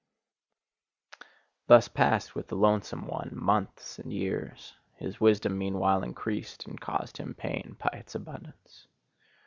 Thus 1.67 1.87
passed 1.87 2.33
with 2.33 2.47
the 2.47 2.55
lonesome 2.55 3.05
one 3.05 3.29
months 3.35 3.99
and 3.99 4.11
years; 4.11 4.73
his 4.95 5.19
wisdom 5.21 5.59
meanwhile 5.59 6.01
increased, 6.01 6.65
and 6.65 6.81
caused 6.81 7.17
him 7.17 7.35
pain 7.35 7.77
by 7.79 7.99
its 7.99 8.15
abundance. 8.15 8.87